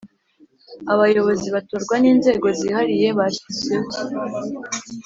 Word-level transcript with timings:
abayozi 0.93 1.47
batorwa 1.55 1.95
ninzego 2.01 2.47
zihariye 2.59 3.07
bashyizeho 3.17 3.89